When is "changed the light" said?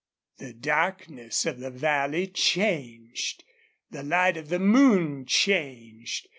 2.25-4.35